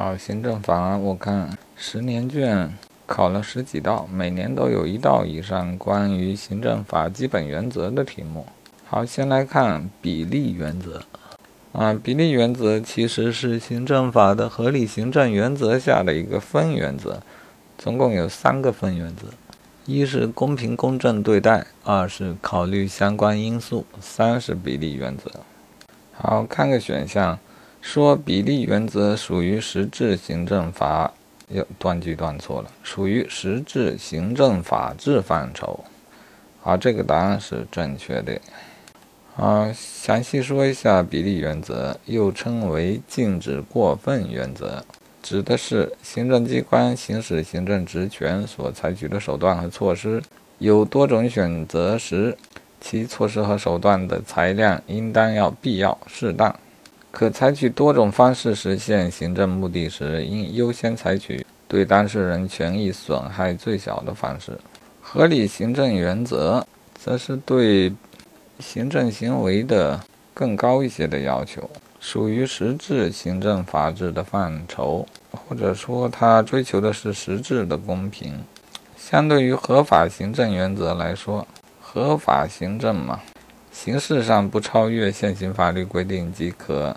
[0.00, 2.72] 好，行政法我看十年卷
[3.04, 8.46] 考了十几道，每年都有一道以上关于行政法基本原则的题目。
[8.86, 11.02] 好，先来看比例原则。
[11.72, 17.20] 啊，比例原则其实是行政法的合理行政原则下的一个分原则，
[17.76, 19.26] 总共有三个分原则：
[19.84, 25.28] 一是公平公正对待，二是考虑相关因素，三是比例原则。
[26.12, 27.36] 好，看个选项。
[27.80, 31.12] 说比例原则属于实质行政法，
[31.48, 35.84] 又断句断错了，属于实质行政法治范畴。
[36.60, 38.38] 好，这个答案是正确的。
[39.36, 44.82] 啊，详细说一下比例原则，又称为禁止过分原则，
[45.22, 50.20] 指的是行政机关行使行政职权所采取的手段和措施
[50.58, 52.36] 有多种选择时，
[52.80, 56.54] 其措施和手段的裁量应当要必要适当。
[57.10, 64.58] 可采取多种方式实现行政目的时，应优先采取对当事人权益损害最小的方式。
[65.00, 67.92] 合理行政原则则是对
[68.60, 69.98] 行政行为的
[70.34, 78.34] 更高一些的要求，属于实质行政法治的范畴，或者说它追求的是实质的公平。
[78.96, 81.46] 相对于合法行政原则来说，
[81.80, 83.18] 合法行政嘛。
[83.80, 86.96] 形式上不超越现行法律规定即可，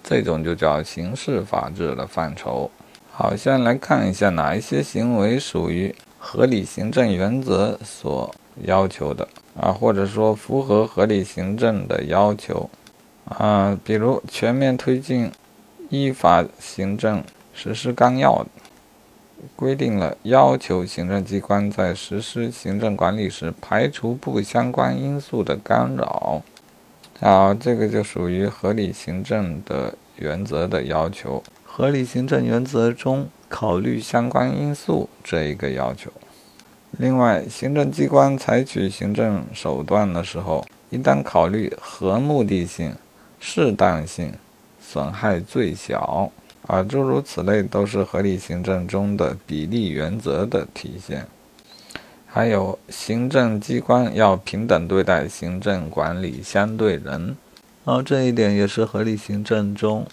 [0.00, 2.70] 这种就叫刑事法治的范畴。
[3.10, 9.26] 好，先来看一下哪一些行为属于合理行政原则所要求的
[9.60, 12.70] 啊，或者说符合合理行政的要求
[13.24, 15.28] 啊，比如全面推进
[15.88, 18.46] 依法行政实施纲要。
[19.56, 26.42] 规定了要求行政机关在实施行政管理时排除不相关因素的干扰，
[27.20, 31.42] 好，这个就属于合理行政的原则的要求。
[31.64, 36.10] 合理行政原则中考虑相关因素这一个要求。
[36.92, 42.94] 另外，行政机关采取行政手段的时候，应当考虑合目的性、
[43.40, 44.32] 适当性、
[44.80, 46.30] 损害最小。
[46.66, 51.26] 啊，诸如此类都是合理行政中的比例原则的体现。
[52.26, 57.36] 还有，行政机关要平等对待行政管理相对人，
[57.84, 60.06] 啊这一点也是合理行政中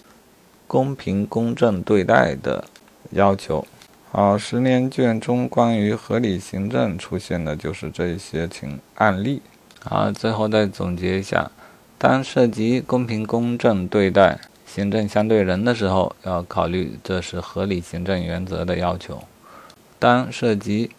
[0.66, 2.64] 公平公正对待的
[3.10, 3.66] 要求。
[4.10, 9.40] 好，十年卷中关于合理行政出现的就是这些情案例。
[9.82, 11.50] 好，最后再总结一下，
[11.98, 14.38] 当涉及公平公正对待。
[14.74, 19.22] 行政相对人的时候，要考虑这是合理行政原则的要求。
[19.98, 20.90] 当涉及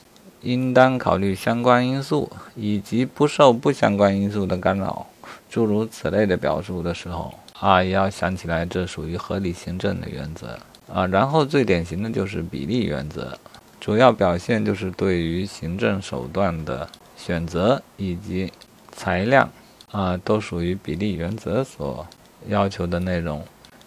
[0.42, 5.08] 应当考虑相关因素以及不受不相关因素的干扰，
[5.50, 10.60] 诸如此类的表述的时候，啊，也要想起来这属于合理行政的原则
[10.94, 11.08] 啊。
[11.08, 13.36] 然后最典型的就是比例原则，
[13.80, 18.54] 主要表现就是对于行政手段的选择以及
[18.92, 19.50] 裁量
[19.90, 22.06] 啊，都属于比例原则所
[22.48, 23.44] 要求的内容。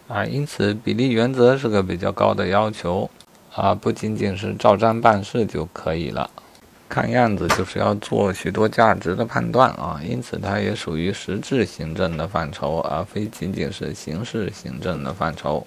[0.08, 3.10] 啊，因此比例原则是个比较高的要求，
[3.52, 6.30] 啊，不仅仅是照章办事就可以了，
[6.88, 15.66] 看样子就是要做许多价值的判断啊，因此它也属于实质行政的范畴，而非仅仅是形式行政的范畴。